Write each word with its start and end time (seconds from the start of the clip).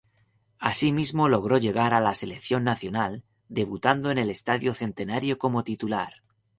Asimismo 0.57 1.29
logró 1.29 1.59
llegar 1.59 1.93
a 1.93 1.99
la 1.99 2.15
selección 2.15 2.63
nacional, 2.63 3.23
debutando 3.49 4.09
en 4.09 4.17
el 4.17 4.31
estadio 4.31 4.73
Centenario 4.73 5.37
como 5.37 5.63
titular. 5.63 6.11